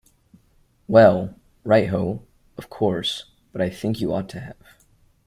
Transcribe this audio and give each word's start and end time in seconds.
Well, 0.87 1.35
right-ho, 1.63 2.23
of 2.57 2.71
course, 2.71 3.25
but 3.51 3.61
I 3.61 3.69
think 3.69 4.01
you 4.01 4.11
ought 4.11 4.29
to 4.29 4.39
have. 4.39 4.83